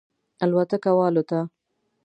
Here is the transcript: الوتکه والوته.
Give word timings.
الوتکه 0.43 0.91
والوته. 0.97 1.41